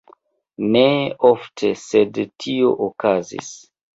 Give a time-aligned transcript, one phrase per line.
[0.75, 0.79] Ne
[1.29, 3.55] ofte, sed tio okazis.